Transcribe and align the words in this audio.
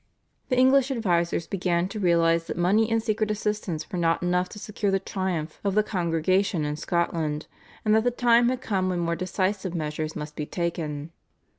The 0.49 0.57
English 0.57 0.89
advisers 0.89 1.45
began 1.45 1.87
to 1.89 1.99
realise 1.99 2.45
that 2.45 2.57
money 2.57 2.89
and 2.89 3.03
secret 3.03 3.29
assistance 3.29 3.91
were 3.91 3.99
not 3.99 4.23
enough 4.23 4.49
to 4.49 4.57
secure 4.57 4.91
the 4.91 4.97
triumph 4.97 5.59
of 5.63 5.75
the 5.75 5.83
Congregation 5.83 6.65
in 6.65 6.75
Scotland, 6.75 7.45
and 7.85 7.93
that 7.93 8.03
the 8.03 8.09
time 8.09 8.49
had 8.49 8.61
come 8.61 8.89
when 8.89 8.97
more 8.97 9.15
decisive 9.15 9.75
measures 9.75 10.15
must 10.15 10.35
be 10.35 10.47
taken. 10.47 11.11